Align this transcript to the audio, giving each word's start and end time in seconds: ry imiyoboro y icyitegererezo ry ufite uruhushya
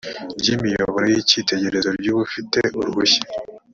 ry 0.39 0.47
imiyoboro 0.55 1.05
y 1.11 1.15
icyitegererezo 1.21 1.89
ry 1.99 2.07
ufite 2.21 2.59
uruhushya 2.79 3.21